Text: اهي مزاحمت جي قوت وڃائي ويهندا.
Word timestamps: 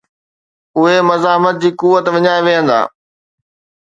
اهي 0.77 0.97
مزاحمت 1.09 1.55
جي 1.61 1.69
قوت 1.79 2.05
وڃائي 2.13 2.41
ويهندا. 2.45 2.79